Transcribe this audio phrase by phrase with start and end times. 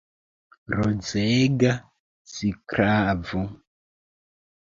[0.77, 1.73] Ruzega
[2.33, 3.41] sklavo!